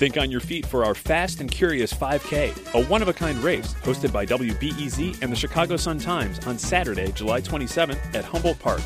Think 0.00 0.16
on 0.16 0.30
your 0.30 0.40
feet 0.40 0.64
for 0.64 0.86
our 0.86 0.94
Fast 0.94 1.42
and 1.42 1.50
Curious 1.50 1.92
5K, 1.92 2.72
a 2.72 2.86
one 2.86 3.02
of 3.02 3.08
a 3.08 3.12
kind 3.12 3.36
race 3.44 3.74
hosted 3.82 4.10
by 4.10 4.24
WBEZ 4.24 5.20
and 5.20 5.30
the 5.30 5.36
Chicago 5.36 5.76
Sun-Times 5.76 6.46
on 6.46 6.58
Saturday, 6.58 7.12
July 7.12 7.42
27th 7.42 8.14
at 8.14 8.24
Humboldt 8.24 8.58
Park. 8.60 8.80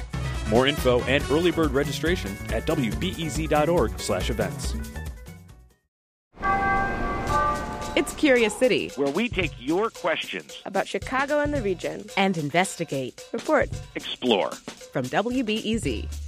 More 0.48 0.66
info 0.66 1.02
and 1.02 1.22
early 1.30 1.52
bird 1.52 1.70
registration 1.70 2.32
at 2.48 2.66
wbez.org/events. 2.66 4.74
It's 7.96 8.12
Curious 8.14 8.58
City, 8.58 8.90
where 8.96 9.12
we 9.12 9.28
take 9.28 9.52
your 9.60 9.90
questions 9.90 10.60
about 10.66 10.88
Chicago 10.88 11.38
and 11.38 11.54
the 11.54 11.62
region 11.62 12.06
and 12.16 12.36
investigate, 12.36 13.24
report, 13.32 13.68
explore. 13.94 14.50
From 14.50 15.04
WBEZ. 15.04 16.23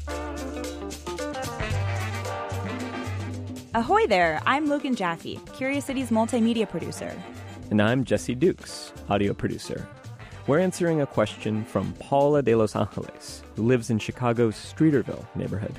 Ahoy 3.77 4.07
there! 4.07 4.41
I'm 4.47 4.69
Logan 4.71 4.95
Jaffe, 4.95 5.39
Curious 5.53 5.85
City's 5.85 6.09
multimedia 6.09 6.67
producer. 6.67 7.15
And 7.71 7.83
I'm 7.83 8.05
Jesse 8.05 8.35
Dukes, 8.35 8.91
audio 9.11 9.35
producer. 9.35 9.87
We're 10.47 10.61
answering 10.61 11.03
a 11.03 11.07
question 11.07 11.63
from 11.63 11.93
Paula 11.99 12.41
de 12.41 12.55
Los 12.55 12.75
Angeles, 12.75 13.43
who 13.55 13.65
lives 13.65 13.91
in 13.91 13.99
Chicago's 13.99 14.55
Streeterville 14.55 15.27
neighborhood. 15.37 15.75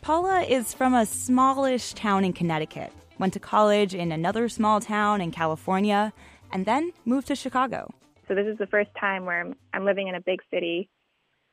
Paula 0.00 0.40
is 0.40 0.72
from 0.72 0.94
a 0.94 1.04
smallish 1.04 1.92
town 1.92 2.24
in 2.24 2.32
Connecticut, 2.32 2.94
went 3.18 3.34
to 3.34 3.40
college 3.40 3.94
in 3.94 4.10
another 4.10 4.48
small 4.48 4.80
town 4.80 5.20
in 5.20 5.30
California, 5.30 6.14
and 6.50 6.64
then 6.64 6.92
moved 7.04 7.26
to 7.26 7.36
Chicago. 7.36 7.92
So 8.26 8.34
this 8.34 8.46
is 8.46 8.56
the 8.56 8.68
first 8.68 8.88
time 8.98 9.26
where 9.26 9.42
I'm, 9.42 9.54
I'm 9.74 9.84
living 9.84 10.08
in 10.08 10.14
a 10.14 10.22
big 10.22 10.40
city 10.50 10.88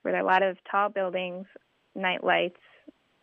where 0.03 0.13
there 0.13 0.21
are 0.21 0.23
a 0.23 0.25
lot 0.25 0.41
of 0.41 0.55
tall 0.71 0.87
buildings, 0.87 1.47
night 1.95 2.23
lights, 2.23 2.61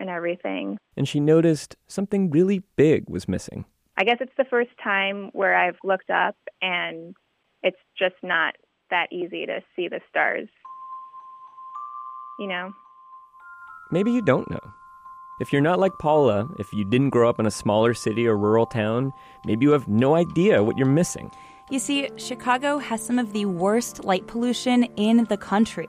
and 0.02 0.10
everything. 0.10 0.76
And 0.96 1.08
she 1.08 1.20
noticed 1.20 1.76
something 1.86 2.30
really 2.30 2.62
big 2.76 3.08
was 3.08 3.26
missing. 3.26 3.64
I 3.96 4.04
guess 4.04 4.18
it's 4.20 4.32
the 4.36 4.44
first 4.44 4.70
time 4.82 5.30
where 5.32 5.56
I've 5.56 5.78
looked 5.82 6.10
up 6.10 6.36
and 6.60 7.14
it's 7.62 7.78
just 7.98 8.16
not 8.22 8.54
that 8.90 9.06
easy 9.10 9.46
to 9.46 9.60
see 9.74 9.88
the 9.88 10.00
stars. 10.10 10.48
You 12.38 12.48
know? 12.48 12.72
Maybe 13.90 14.10
you 14.10 14.22
don't 14.22 14.50
know. 14.50 14.60
If 15.40 15.52
you're 15.52 15.62
not 15.62 15.78
like 15.78 15.92
Paula, 16.00 16.48
if 16.58 16.72
you 16.72 16.84
didn't 16.84 17.10
grow 17.10 17.28
up 17.28 17.40
in 17.40 17.46
a 17.46 17.50
smaller 17.50 17.94
city 17.94 18.26
or 18.26 18.36
rural 18.36 18.66
town, 18.66 19.12
maybe 19.44 19.64
you 19.64 19.72
have 19.72 19.88
no 19.88 20.14
idea 20.14 20.62
what 20.62 20.76
you're 20.76 20.86
missing. 20.86 21.30
You 21.70 21.78
see, 21.78 22.10
Chicago 22.16 22.78
has 22.78 23.02
some 23.04 23.18
of 23.18 23.32
the 23.32 23.46
worst 23.46 24.04
light 24.04 24.26
pollution 24.26 24.84
in 24.96 25.24
the 25.24 25.36
country. 25.36 25.88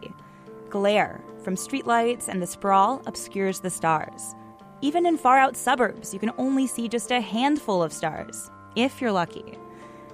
Glare 0.73 1.23
from 1.43 1.53
streetlights 1.53 2.29
and 2.29 2.41
the 2.41 2.47
sprawl 2.47 2.99
obscures 3.05 3.59
the 3.59 3.69
stars. 3.69 4.33
Even 4.81 5.05
in 5.05 5.19
far 5.19 5.37
out 5.37 5.55
suburbs, 5.55 6.15
you 6.15 6.19
can 6.19 6.31
only 6.39 6.65
see 6.65 6.87
just 6.87 7.11
a 7.11 7.21
handful 7.21 7.83
of 7.83 7.93
stars, 7.93 8.49
if 8.75 8.99
you're 8.99 9.11
lucky. 9.11 9.59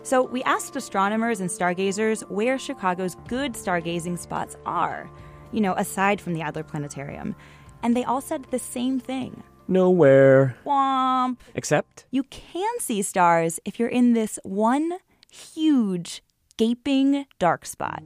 So 0.04 0.22
we 0.22 0.44
asked 0.44 0.76
astronomers 0.76 1.40
and 1.40 1.50
stargazers 1.50 2.24
where 2.24 2.60
Chicago's 2.60 3.16
good 3.30 3.54
stargazing 3.54 4.20
spots 4.20 4.58
are, 4.66 5.10
you 5.54 5.62
know, 5.62 5.76
aside 5.76 6.20
from 6.20 6.34
the 6.34 6.42
Adler 6.42 6.64
Planetarium. 6.64 7.38
And 7.81 7.96
they 7.96 8.03
all 8.03 8.19
said 8.19 8.44
the 8.52 8.59
same 8.59 9.00
thing. 9.00 9.42
Nowhere. 9.69 10.58
Womp. 10.66 11.38
Except? 11.56 12.06
You 12.12 12.24
can 12.24 12.80
see 12.80 13.02
stars 13.02 13.62
if 13.64 13.80
you're 13.80 13.88
in 13.88 14.12
this 14.12 14.38
one 14.44 14.98
huge, 15.31 16.22
gaping 16.58 17.28
dark 17.40 17.66
spot. 17.66 18.03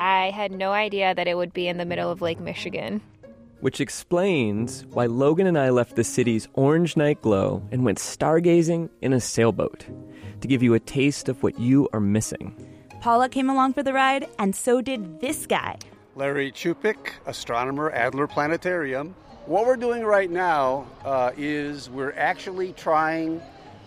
I 0.00 0.30
had 0.30 0.50
no 0.50 0.72
idea 0.72 1.14
that 1.14 1.28
it 1.28 1.36
would 1.36 1.52
be 1.52 1.68
in 1.68 1.76
the 1.76 1.84
middle 1.84 2.10
of 2.10 2.22
Lake 2.22 2.40
Michigan. 2.40 3.02
Which 3.60 3.82
explains 3.82 4.86
why 4.86 5.04
Logan 5.04 5.46
and 5.46 5.58
I 5.58 5.68
left 5.68 5.94
the 5.94 6.04
city's 6.04 6.48
orange 6.54 6.96
night 6.96 7.20
glow 7.20 7.62
and 7.70 7.84
went 7.84 7.98
stargazing 7.98 8.88
in 9.02 9.12
a 9.12 9.20
sailboat 9.20 9.84
to 10.40 10.48
give 10.48 10.62
you 10.62 10.72
a 10.72 10.80
taste 10.80 11.28
of 11.28 11.42
what 11.42 11.58
you 11.58 11.86
are 11.92 12.00
missing. 12.00 12.56
Paula 13.02 13.28
came 13.28 13.50
along 13.50 13.74
for 13.74 13.82
the 13.82 13.92
ride, 13.92 14.26
and 14.38 14.56
so 14.56 14.80
did 14.80 15.20
this 15.20 15.46
guy. 15.46 15.76
Larry 16.14 16.50
Ciupik, 16.50 17.12
astronomer, 17.26 17.90
Adler 17.90 18.26
Planetarium. 18.26 19.14
What 19.44 19.66
we're 19.66 19.76
doing 19.76 20.02
right 20.02 20.30
now 20.30 20.86
uh, 21.04 21.32
is 21.36 21.90
we're 21.90 22.14
actually 22.16 22.72
trying 22.72 23.42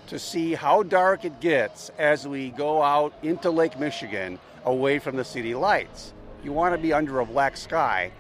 to 0.08 0.20
see 0.20 0.54
how 0.54 0.84
dark 0.84 1.26
it 1.26 1.40
gets 1.40 1.90
as 1.98 2.28
we 2.28 2.52
go 2.52 2.84
out 2.84 3.16
into 3.24 3.50
Lake 3.50 3.80
Michigan 3.80 4.38
away 4.66 5.00
from 5.00 5.16
the 5.16 5.24
city 5.24 5.56
lights. 5.56 6.14
You 6.44 6.52
want 6.54 6.74
to 6.76 6.82
be 6.82 6.94
under 6.94 7.20
a 7.20 7.26
black 7.26 7.56
sky 7.58 8.12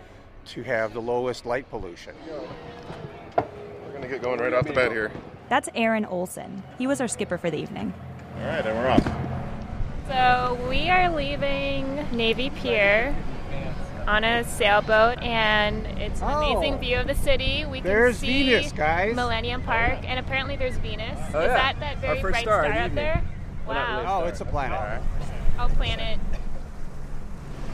to 0.47 0.63
have 0.63 0.93
the 0.93 1.01
lowest 1.01 1.45
light 1.45 1.69
pollution. 1.69 2.15
We're 3.37 3.89
going 3.89 4.01
to 4.01 4.07
get 4.07 4.21
going 4.21 4.39
right 4.39 4.53
off 4.53 4.65
the 4.65 4.73
bat 4.73 4.91
here. 4.91 5.11
That's 5.49 5.69
Aaron 5.75 6.05
Olson. 6.05 6.63
He 6.77 6.87
was 6.87 6.99
our 7.01 7.07
skipper 7.07 7.37
for 7.37 7.49
the 7.51 7.57
evening. 7.57 7.93
All 8.39 8.47
right, 8.47 8.65
and 8.65 8.77
we're 8.77 8.89
off. 8.89 9.03
So 10.07 10.67
we 10.69 10.89
are 10.89 11.09
leaving 11.13 12.05
Navy 12.11 12.49
Pier 12.49 13.15
on 14.07 14.23
a 14.25 14.43
sailboat, 14.43 15.21
and 15.21 15.85
it's 16.01 16.21
an 16.21 16.27
Oh. 16.29 16.57
amazing 16.57 16.79
view 16.79 16.97
of 16.97 17.07
the 17.07 17.15
city. 17.15 17.65
We 17.65 17.79
can 17.79 17.87
There's 17.87 18.17
see 18.17 18.49
Venus, 18.49 18.71
guys. 18.73 19.15
Millennium 19.15 19.61
Park, 19.61 19.99
and 20.03 20.19
apparently 20.19 20.57
there's 20.57 20.75
Venus. 20.77 21.17
Oh, 21.33 21.39
Is 21.39 21.47
yeah. 21.47 21.47
that 21.47 21.79
that 21.79 21.97
very 21.99 22.19
bright 22.19 22.41
star 22.41 22.63
star, 22.63 22.65
of 22.65 22.71
up 22.71 22.75
evening. 22.87 22.95
there? 22.95 23.23
Well, 23.65 23.91
really 23.93 24.03
Wow. 24.05 24.23
Oh, 24.23 24.27
it's 24.27 24.41
a 24.41 24.45
planet. 24.45 25.01
Oh, 25.63 25.69
planet. 25.75 26.19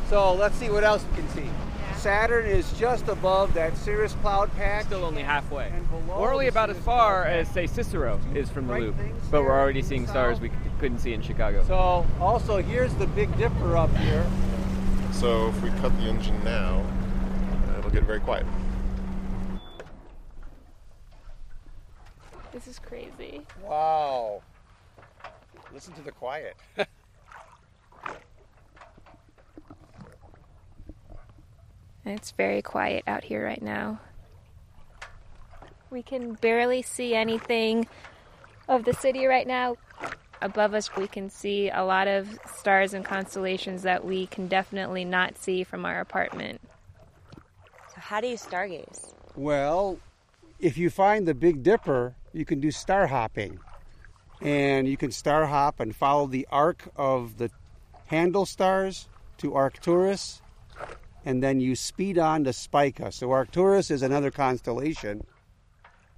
So 0.10 0.34
let's 0.34 0.56
see 0.58 0.70
what 0.70 0.84
else 0.84 1.04
we 1.10 1.18
can 1.18 1.30
see. 1.30 1.50
Saturn 1.96 2.46
is 2.46 2.72
just 2.74 3.08
above 3.08 3.56
that 3.56 3.76
cirrus 3.78 4.14
cloud 4.22 4.56
patch. 4.56 4.86
Still 4.86 5.04
only 5.04 5.24
halfway. 5.24 5.72
We're 6.08 6.32
only 6.32 6.48
about 6.48 6.70
as 6.70 6.78
far 6.78 7.26
as, 7.26 7.50
say, 7.50 7.66
Cicero 7.66 8.20
is 8.36 8.48
from 8.48 8.68
the 8.68 8.78
loop. 8.78 8.96
But 9.32 9.42
we're 9.42 9.60
already 9.60 9.82
seeing 9.82 10.06
stars 10.06 10.40
we 10.40 10.52
couldn't 10.80 11.00
see 11.00 11.14
in 11.14 11.22
Chicago. 11.24 11.64
So 11.66 12.06
also 12.20 12.62
here's 12.62 12.94
the 12.96 13.08
Big 13.08 13.36
Dipper 13.38 13.76
up 13.76 13.96
here. 13.98 14.26
So 15.12 15.48
if 15.48 15.60
we 15.64 15.70
cut 15.82 15.96
the 15.98 16.04
engine 16.04 16.44
now, 16.44 16.86
it'll 17.80 17.90
get 17.90 18.04
very 18.04 18.20
quiet. 18.20 18.46
This 22.54 22.68
is 22.68 22.78
crazy. 22.78 23.42
Wow. 23.64 24.44
Listen 25.74 25.94
to 25.94 26.04
the 26.04 26.12
quiet. 26.12 26.56
It's 32.10 32.32
very 32.32 32.62
quiet 32.62 33.04
out 33.08 33.24
here 33.24 33.44
right 33.44 33.62
now. 33.62 34.00
We 35.90 36.04
can 36.04 36.34
barely 36.34 36.82
see 36.82 37.16
anything 37.16 37.88
of 38.68 38.86
the 38.86 38.94
city 38.94 39.26
right 39.26 39.48
now. 39.48 39.78
Above 40.42 40.74
us, 40.74 40.96
we 40.96 41.08
can 41.08 41.30
see 41.30 41.70
a 41.70 41.84
lot 41.84 42.08
of 42.08 42.40
stars 42.56 42.94
and 42.94 43.04
constellations 43.04 43.84
that 43.84 44.06
we 44.06 44.28
can 44.28 44.48
definitely 44.48 45.04
not 45.04 45.38
see 45.38 45.64
from 45.64 45.86
our 45.86 46.00
apartment. 46.00 46.62
So, 47.94 47.96
how 47.98 48.22
do 48.22 48.28
you 48.28 48.38
stargaze? 48.38 49.14
Well, 49.36 50.00
if 50.60 50.78
you 50.78 50.90
find 50.90 51.28
the 51.28 51.34
Big 51.34 51.64
Dipper, 51.64 52.16
you 52.34 52.46
can 52.46 52.60
do 52.60 52.72
star 52.72 53.08
hopping. 53.08 53.60
And 54.42 54.88
you 54.88 54.96
can 54.96 55.12
star 55.12 55.46
hop 55.48 55.80
and 55.80 55.94
follow 55.94 56.28
the 56.28 56.48
arc 56.52 56.88
of 56.96 57.38
the 57.38 57.50
handle 58.06 58.46
stars 58.46 59.10
to 59.40 59.56
Arcturus, 59.56 60.42
and 61.26 61.44
then 61.44 61.60
you 61.60 61.76
speed 61.76 62.18
on 62.18 62.44
to 62.46 62.54
Spica. 62.54 63.12
So 63.12 63.32
Arcturus 63.32 63.92
is 63.92 64.02
another 64.02 64.32
constellation, 64.32 65.26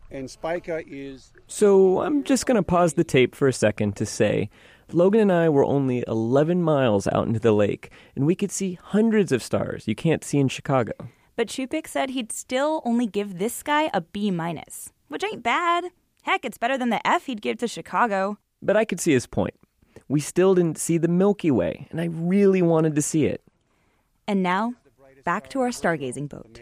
and 0.10 0.30
Spica 0.30 0.82
is 0.86 1.32
So 1.48 2.02
I'm 2.02 2.24
just 2.24 2.46
going 2.46 2.58
to 2.58 2.64
pause 2.64 2.94
the 2.94 3.04
tape 3.04 3.36
for 3.36 3.48
a 3.48 3.54
second 3.54 3.96
to 3.98 4.06
say 4.06 4.50
Logan 4.94 5.22
and 5.22 5.32
I 5.32 5.48
were 5.50 5.64
only 5.64 6.04
11 6.08 6.62
miles 6.62 7.08
out 7.08 7.28
into 7.28 7.40
the 7.40 7.54
lake, 7.54 7.92
and 8.16 8.26
we 8.26 8.36
could 8.36 8.52
see 8.52 8.78
hundreds 8.82 9.32
of 9.32 9.42
stars 9.42 9.88
you 9.88 9.96
can't 9.96 10.24
see 10.24 10.38
in 10.38 10.50
Chicago. 10.50 10.94
But 11.36 11.48
Ciupik 11.48 11.88
said 11.88 12.10
he'd 12.10 12.32
still 12.32 12.82
only 12.84 13.08
give 13.08 13.40
this 13.40 13.64
guy 13.64 13.90
a 13.94 14.02
B 14.02 14.32
minus, 14.32 14.92
which 15.08 15.24
ain't 15.24 15.44
bad. 15.44 15.86
Heck, 16.24 16.46
it's 16.46 16.58
better 16.58 16.78
than 16.78 16.90
the 16.90 17.06
F 17.08 17.26
he'd 17.26 17.42
give 17.42 17.58
to 17.60 17.68
Chicago. 17.68 18.38
But 18.62 18.78
I 18.78 18.86
could 18.86 19.00
see 19.00 19.14
his 19.14 19.26
point. 19.26 19.56
We 20.08 20.20
still 20.20 20.56
didn't 20.56 20.78
see 20.78 20.98
the 20.98 21.08
Milky 21.08 21.52
Way, 21.52 21.88
and 21.90 22.02
I 22.02 22.06
really 22.06 22.62
wanted 22.62 22.96
to 22.96 23.02
see 23.02 23.26
it. 23.26 23.42
And 24.28 24.44
now, 24.44 24.74
back 25.24 25.50
to 25.50 25.62
our 25.62 25.70
stargazing 25.70 26.30
boat. 26.30 26.60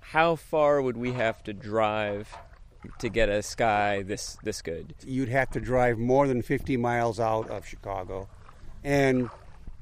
How 0.00 0.36
far 0.36 0.80
would 0.80 0.96
we 0.96 1.12
have 1.12 1.42
to 1.44 1.52
drive 1.52 2.32
to 2.98 3.08
get 3.08 3.28
a 3.28 3.42
sky 3.42 4.02
this 4.02 4.38
this 4.42 4.62
good? 4.62 4.94
You'd 5.04 5.28
have 5.28 5.50
to 5.50 5.60
drive 5.60 5.98
more 5.98 6.28
than 6.28 6.42
50 6.42 6.76
miles 6.76 7.18
out 7.18 7.50
of 7.50 7.66
Chicago, 7.66 8.28
and 8.84 9.30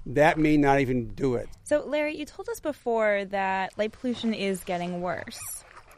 that 0.06 0.38
may 0.38 0.56
not 0.56 0.81
even 0.81 1.08
do 1.14 1.34
it. 1.34 1.49
So, 1.64 1.84
Larry, 1.84 2.16
you 2.16 2.25
told 2.25 2.49
us 2.49 2.61
before 2.61 3.25
that 3.26 3.76
light 3.78 3.93
pollution 3.93 4.34
is 4.34 4.64
getting 4.64 5.00
worse. 5.00 5.38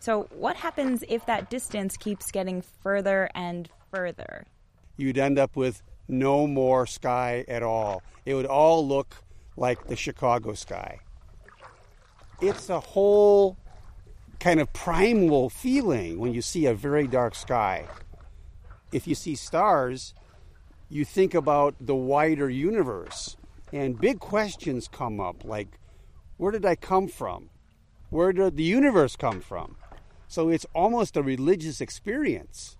So, 0.00 0.28
what 0.30 0.56
happens 0.56 1.02
if 1.08 1.26
that 1.26 1.50
distance 1.50 1.96
keeps 1.96 2.30
getting 2.30 2.62
further 2.62 3.28
and 3.34 3.68
further? 3.92 4.46
You'd 4.96 5.18
end 5.18 5.38
up 5.38 5.56
with 5.56 5.82
no 6.08 6.46
more 6.46 6.86
sky 6.86 7.44
at 7.48 7.62
all. 7.62 8.02
It 8.24 8.34
would 8.34 8.46
all 8.46 8.86
look 8.86 9.16
like 9.56 9.86
the 9.86 9.96
Chicago 9.96 10.54
sky. 10.54 11.00
It's 12.40 12.68
a 12.68 12.80
whole 12.80 13.56
kind 14.38 14.60
of 14.60 14.72
primal 14.72 15.48
feeling 15.48 16.18
when 16.18 16.34
you 16.34 16.42
see 16.42 16.66
a 16.66 16.74
very 16.74 17.06
dark 17.06 17.34
sky. 17.34 17.86
If 18.92 19.06
you 19.06 19.14
see 19.14 19.34
stars, 19.34 20.14
you 20.88 21.04
think 21.04 21.34
about 21.34 21.74
the 21.80 21.94
wider 21.94 22.50
universe, 22.50 23.36
and 23.72 23.98
big 23.98 24.20
questions 24.20 24.88
come 24.88 25.20
up 25.20 25.44
like 25.44 25.78
where 26.36 26.52
did 26.52 26.66
I 26.66 26.76
come 26.76 27.08
from? 27.08 27.48
Where 28.10 28.32
did 28.32 28.56
the 28.56 28.62
universe 28.62 29.16
come 29.16 29.40
from? 29.40 29.76
So 30.28 30.50
it's 30.50 30.66
almost 30.74 31.16
a 31.16 31.22
religious 31.22 31.80
experience. 31.80 32.76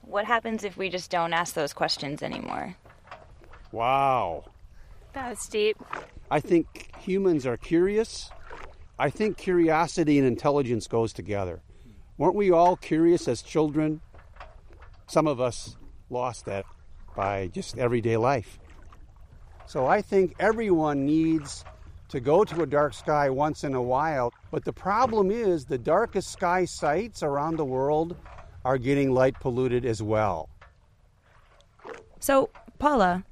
What 0.00 0.24
happens 0.24 0.64
if 0.64 0.76
we 0.76 0.88
just 0.88 1.10
don't 1.10 1.32
ask 1.32 1.54
those 1.54 1.72
questions 1.72 2.22
anymore? 2.22 2.76
Wow. 3.72 4.44
That 5.12 5.30
was 5.30 5.46
deep. 5.48 5.76
I 6.30 6.40
think 6.40 6.94
humans 6.98 7.46
are 7.46 7.56
curious. 7.56 8.30
I 8.98 9.10
think 9.10 9.36
curiosity 9.36 10.18
and 10.18 10.26
intelligence 10.26 10.86
goes 10.86 11.12
together. 11.12 11.62
Weren't 12.16 12.36
we 12.36 12.52
all 12.52 12.76
curious 12.76 13.26
as 13.26 13.42
children? 13.42 14.00
Some 15.08 15.26
of 15.26 15.40
us 15.40 15.76
lost 16.10 16.46
that 16.46 16.64
by 17.16 17.48
just 17.48 17.76
everyday 17.76 18.16
life. 18.16 18.58
So 19.66 19.86
I 19.86 20.00
think 20.00 20.34
everyone 20.38 21.06
needs 21.06 21.64
to 22.08 22.20
go 22.20 22.44
to 22.44 22.62
a 22.62 22.66
dark 22.66 22.94
sky 22.94 23.30
once 23.30 23.64
in 23.64 23.74
a 23.74 23.82
while. 23.82 24.32
But 24.52 24.64
the 24.64 24.72
problem 24.72 25.30
is 25.30 25.64
the 25.64 25.78
darkest 25.78 26.30
sky 26.30 26.64
sites 26.64 27.22
around 27.22 27.56
the 27.56 27.64
world 27.64 28.16
are 28.64 28.78
getting 28.78 29.12
light 29.12 29.34
polluted 29.40 29.84
as 29.84 30.02
well. 30.02 30.48
So, 32.20 32.50
Paula, 32.78 33.24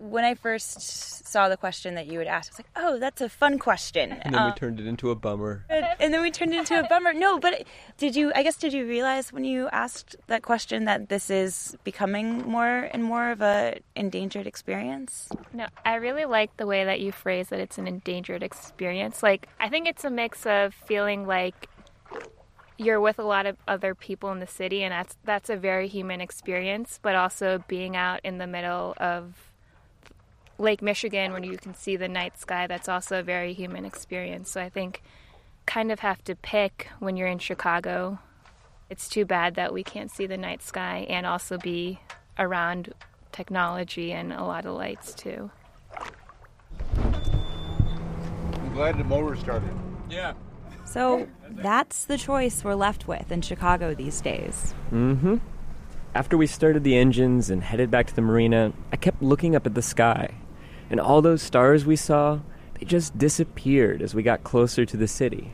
when 0.00 0.24
I 0.24 0.34
first 0.34 0.80
saw 1.28 1.48
the 1.48 1.56
question 1.56 1.94
that 1.94 2.06
you 2.06 2.18
would 2.18 2.26
ask, 2.26 2.50
I 2.50 2.52
was 2.52 2.58
like, 2.58 2.66
"Oh, 2.74 2.98
that's 2.98 3.20
a 3.20 3.28
fun 3.28 3.58
question." 3.58 4.12
And 4.12 4.34
then 4.34 4.40
Um, 4.42 4.50
we 4.50 4.58
turned 4.58 4.80
it 4.80 4.86
into 4.86 5.10
a 5.10 5.14
bummer. 5.14 5.64
and 5.68 6.12
then 6.12 6.22
we 6.22 6.30
turned 6.30 6.54
it 6.54 6.58
into 6.58 6.78
a 6.80 6.88
bummer. 6.88 7.12
No, 7.12 7.38
but 7.38 7.64
did 7.98 8.16
you? 8.16 8.32
I 8.34 8.42
guess 8.42 8.56
did 8.56 8.72
you 8.72 8.86
realize 8.86 9.32
when 9.32 9.44
you 9.44 9.68
asked 9.70 10.16
that 10.26 10.42
question 10.42 10.86
that 10.86 11.08
this 11.10 11.28
is 11.30 11.76
becoming 11.84 12.38
more 12.48 12.88
and 12.92 13.04
more 13.04 13.30
of 13.30 13.42
a 13.42 13.78
endangered 13.94 14.46
experience? 14.46 15.28
No, 15.52 15.66
I 15.84 15.96
really 15.96 16.24
like 16.24 16.56
the 16.56 16.66
way 16.66 16.84
that 16.84 17.00
you 17.00 17.12
phrase 17.12 17.48
that 17.50 17.60
it's 17.60 17.76
an 17.78 17.86
endangered 17.86 18.42
experience. 18.42 19.22
Like, 19.22 19.48
I 19.60 19.68
think 19.68 19.86
it's 19.86 20.04
a 20.04 20.10
mix 20.10 20.46
of 20.46 20.74
feeling 20.74 21.26
like 21.26 21.68
you're 22.78 23.00
with 23.00 23.18
a 23.18 23.22
lot 23.24 23.44
of 23.44 23.58
other 23.68 23.94
people 23.94 24.32
in 24.32 24.40
the 24.40 24.46
city, 24.46 24.82
and 24.82 24.92
that's 24.92 25.16
that's 25.24 25.50
a 25.50 25.56
very 25.56 25.86
human 25.88 26.20
experience. 26.22 26.98
But 27.02 27.14
also 27.14 27.62
being 27.68 27.94
out 27.96 28.20
in 28.24 28.38
the 28.38 28.46
middle 28.46 28.94
of 28.96 29.49
Lake 30.60 30.82
Michigan, 30.82 31.32
when 31.32 31.42
you 31.42 31.56
can 31.56 31.74
see 31.74 31.96
the 31.96 32.06
night 32.06 32.38
sky, 32.38 32.66
that's 32.66 32.86
also 32.88 33.20
a 33.20 33.22
very 33.22 33.54
human 33.54 33.86
experience. 33.86 34.50
So 34.50 34.60
I 34.60 34.68
think 34.68 35.02
kind 35.64 35.90
of 35.90 36.00
have 36.00 36.22
to 36.24 36.34
pick 36.34 36.88
when 36.98 37.16
you're 37.16 37.28
in 37.28 37.38
Chicago. 37.38 38.18
It's 38.90 39.08
too 39.08 39.24
bad 39.24 39.54
that 39.54 39.72
we 39.72 39.82
can't 39.82 40.10
see 40.10 40.26
the 40.26 40.36
night 40.36 40.62
sky 40.62 41.06
and 41.08 41.24
also 41.26 41.56
be 41.56 42.00
around 42.38 42.92
technology 43.32 44.12
and 44.12 44.34
a 44.34 44.44
lot 44.44 44.66
of 44.66 44.76
lights 44.76 45.14
too. 45.14 45.50
I'm 46.94 48.74
glad 48.74 48.98
the 48.98 49.04
motor 49.04 49.36
started. 49.36 49.70
Yeah. 50.10 50.34
So 50.84 51.26
that's 51.48 52.04
the 52.04 52.18
choice 52.18 52.62
we're 52.62 52.74
left 52.74 53.08
with 53.08 53.32
in 53.32 53.40
Chicago 53.40 53.94
these 53.94 54.20
days. 54.20 54.74
Mm-hmm. 54.92 55.36
After 56.14 56.36
we 56.36 56.46
started 56.46 56.84
the 56.84 56.96
engines 56.96 57.48
and 57.48 57.62
headed 57.62 57.90
back 57.90 58.08
to 58.08 58.14
the 58.14 58.20
marina, 58.20 58.74
I 58.92 58.96
kept 58.96 59.22
looking 59.22 59.56
up 59.56 59.64
at 59.64 59.74
the 59.74 59.82
sky. 59.82 60.34
And 60.90 61.00
all 61.00 61.22
those 61.22 61.40
stars 61.40 61.86
we 61.86 61.96
saw, 61.96 62.40
they 62.78 62.84
just 62.84 63.16
disappeared 63.16 64.02
as 64.02 64.14
we 64.14 64.22
got 64.22 64.44
closer 64.44 64.84
to 64.84 64.96
the 64.96 65.08
city. 65.08 65.52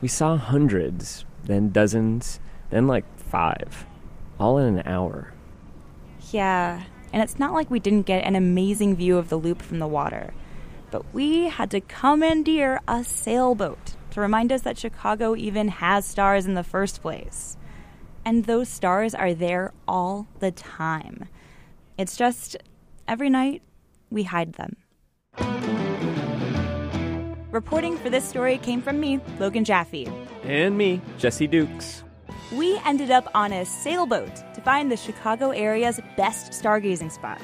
We 0.00 0.08
saw 0.08 0.36
hundreds, 0.36 1.24
then 1.42 1.70
dozens, 1.70 2.38
then 2.70 2.86
like 2.86 3.04
five, 3.18 3.86
all 4.38 4.58
in 4.58 4.78
an 4.78 4.86
hour. 4.86 5.32
Yeah, 6.30 6.84
and 7.12 7.22
it's 7.22 7.38
not 7.38 7.54
like 7.54 7.70
we 7.70 7.80
didn't 7.80 8.06
get 8.06 8.24
an 8.24 8.36
amazing 8.36 8.96
view 8.96 9.16
of 9.16 9.30
the 9.30 9.38
loop 9.38 9.62
from 9.62 9.78
the 9.78 9.86
water, 9.86 10.34
but 10.90 11.14
we 11.14 11.44
had 11.48 11.70
to 11.70 11.80
commandeer 11.80 12.80
a 12.86 13.04
sailboat 13.04 13.94
to 14.10 14.20
remind 14.20 14.52
us 14.52 14.62
that 14.62 14.78
Chicago 14.78 15.34
even 15.34 15.68
has 15.68 16.04
stars 16.04 16.46
in 16.46 16.54
the 16.54 16.62
first 16.62 17.00
place. 17.02 17.56
And 18.24 18.44
those 18.44 18.68
stars 18.68 19.14
are 19.14 19.34
there 19.34 19.72
all 19.86 20.26
the 20.40 20.50
time. 20.50 21.28
It's 21.98 22.16
just 22.16 22.56
every 23.06 23.30
night 23.30 23.62
we 24.10 24.22
hide 24.22 24.54
them. 24.54 24.76
Reporting 27.50 27.96
for 27.98 28.10
this 28.10 28.28
story 28.28 28.58
came 28.58 28.82
from 28.82 28.98
me, 28.98 29.20
Logan 29.38 29.64
Jaffe. 29.64 30.08
And 30.42 30.76
me, 30.76 31.00
Jesse 31.18 31.46
Dukes. 31.46 32.02
We 32.52 32.80
ended 32.84 33.10
up 33.10 33.30
on 33.34 33.52
a 33.52 33.64
sailboat 33.64 34.34
to 34.54 34.60
find 34.60 34.90
the 34.90 34.96
Chicago 34.96 35.50
area's 35.50 36.00
best 36.16 36.52
stargazing 36.52 37.12
spot. 37.12 37.40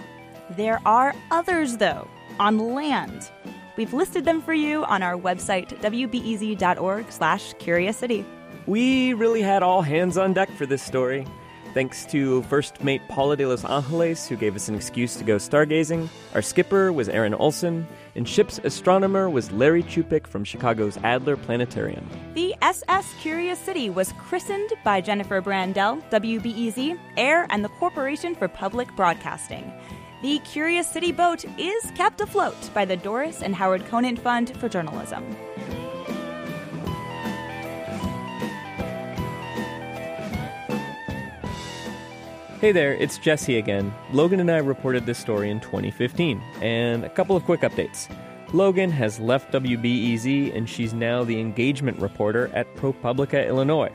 There 0.56 0.80
are 0.84 1.14
others, 1.30 1.76
though, 1.76 2.08
on 2.40 2.58
land. 2.74 3.30
We've 3.76 3.94
listed 3.94 4.24
them 4.24 4.42
for 4.42 4.52
you 4.52 4.84
on 4.84 5.02
our 5.02 5.14
website, 5.16 5.68
wbez.org 5.80 7.12
slash 7.12 7.54
curiosity. 7.54 8.26
We 8.66 9.14
really 9.14 9.42
had 9.42 9.62
all 9.62 9.82
hands 9.82 10.18
on 10.18 10.32
deck 10.32 10.50
for 10.56 10.66
this 10.66 10.82
story. 10.82 11.26
Thanks 11.72 12.04
to 12.06 12.42
first 12.44 12.82
mate 12.82 13.00
Paula 13.08 13.36
de 13.36 13.46
los 13.46 13.64
Angeles, 13.64 14.26
who 14.26 14.34
gave 14.34 14.56
us 14.56 14.68
an 14.68 14.74
excuse 14.74 15.14
to 15.16 15.24
go 15.24 15.36
stargazing. 15.36 16.08
Our 16.34 16.42
skipper 16.42 16.92
was 16.92 17.08
Aaron 17.08 17.32
Olson, 17.34 17.86
and 18.16 18.28
ship's 18.28 18.58
astronomer 18.64 19.30
was 19.30 19.52
Larry 19.52 19.84
Ciupik 19.84 20.26
from 20.26 20.42
Chicago's 20.42 20.96
Adler 21.04 21.36
Planetarium. 21.36 22.08
The 22.34 22.56
SS 22.60 23.14
Curious 23.20 23.58
City 23.60 23.88
was 23.88 24.12
christened 24.18 24.70
by 24.82 25.00
Jennifer 25.00 25.40
Brandel, 25.40 26.02
WBEZ, 26.10 26.98
AIR, 27.16 27.46
and 27.50 27.64
the 27.64 27.68
Corporation 27.68 28.34
for 28.34 28.48
Public 28.48 28.94
Broadcasting. 28.96 29.72
The 30.22 30.40
Curious 30.40 30.88
City 30.88 31.12
boat 31.12 31.44
is 31.56 31.90
kept 31.92 32.20
afloat 32.20 32.74
by 32.74 32.84
the 32.84 32.96
Doris 32.96 33.42
and 33.42 33.54
Howard 33.54 33.86
Conant 33.86 34.18
Fund 34.18 34.56
for 34.58 34.68
Journalism. 34.68 35.24
Hey 42.60 42.72
there, 42.72 42.92
it's 42.92 43.16
Jesse 43.16 43.56
again. 43.56 43.90
Logan 44.12 44.38
and 44.38 44.50
I 44.50 44.58
reported 44.58 45.06
this 45.06 45.16
story 45.16 45.48
in 45.48 45.60
2015, 45.60 46.42
and 46.60 47.06
a 47.06 47.08
couple 47.08 47.34
of 47.34 47.42
quick 47.44 47.62
updates. 47.62 48.14
Logan 48.52 48.90
has 48.90 49.18
left 49.18 49.50
WBEZ 49.54 50.54
and 50.54 50.68
she's 50.68 50.92
now 50.92 51.24
the 51.24 51.40
engagement 51.40 51.98
reporter 51.98 52.50
at 52.52 52.66
ProPublica, 52.76 53.48
Illinois. 53.48 53.90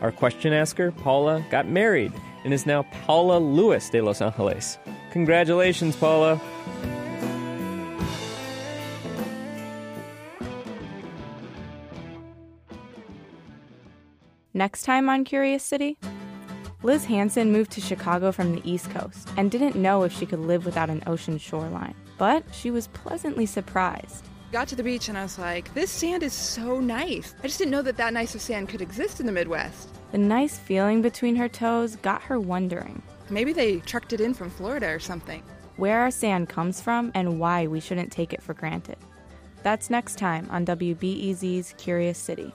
Our 0.00 0.10
question 0.10 0.54
asker, 0.54 0.90
Paula, 0.90 1.44
got 1.50 1.68
married 1.68 2.14
and 2.44 2.54
is 2.54 2.64
now 2.64 2.84
Paula 3.04 3.38
Lewis 3.38 3.90
de 3.90 4.00
Los 4.00 4.22
Angeles. 4.22 4.78
Congratulations, 5.10 5.94
Paula. 5.94 6.40
Next 14.54 14.84
time 14.84 15.10
on 15.10 15.24
Curious 15.24 15.62
City, 15.62 15.98
Liz 16.82 17.04
Hansen 17.04 17.50
moved 17.50 17.72
to 17.72 17.80
Chicago 17.80 18.30
from 18.30 18.54
the 18.54 18.70
East 18.70 18.90
Coast 18.90 19.28
and 19.36 19.50
didn't 19.50 19.74
know 19.74 20.04
if 20.04 20.12
she 20.12 20.26
could 20.26 20.38
live 20.38 20.64
without 20.64 20.90
an 20.90 21.02
ocean 21.06 21.36
shoreline. 21.38 21.94
But 22.18 22.44
she 22.52 22.70
was 22.70 22.86
pleasantly 22.88 23.46
surprised. 23.46 24.24
Got 24.52 24.68
to 24.68 24.76
the 24.76 24.84
beach 24.84 25.08
and 25.08 25.18
I 25.18 25.24
was 25.24 25.38
like, 25.38 25.72
this 25.74 25.90
sand 25.90 26.22
is 26.22 26.32
so 26.32 26.78
nice. 26.80 27.34
I 27.40 27.48
just 27.48 27.58
didn't 27.58 27.72
know 27.72 27.82
that 27.82 27.96
that 27.96 28.12
nice 28.14 28.34
of 28.34 28.40
sand 28.40 28.68
could 28.68 28.80
exist 28.80 29.18
in 29.20 29.26
the 29.26 29.32
Midwest. 29.32 29.88
The 30.12 30.18
nice 30.18 30.56
feeling 30.58 31.02
between 31.02 31.36
her 31.36 31.48
toes 31.48 31.96
got 31.96 32.22
her 32.22 32.38
wondering 32.40 33.02
Maybe 33.30 33.52
they 33.52 33.80
trucked 33.80 34.14
it 34.14 34.22
in 34.22 34.32
from 34.32 34.48
Florida 34.48 34.86
or 34.88 35.00
something. 35.00 35.42
where 35.76 36.00
our 36.00 36.10
sand 36.10 36.48
comes 36.48 36.80
from 36.80 37.10
and 37.14 37.38
why 37.40 37.66
we 37.66 37.78
shouldn't 37.80 38.10
take 38.12 38.32
it 38.32 38.42
for 38.42 38.54
granted. 38.54 38.96
That's 39.64 39.90
next 39.90 40.16
time 40.16 40.46
on 40.50 40.64
WBEZ's 40.64 41.74
Curious 41.76 42.16
City. 42.18 42.54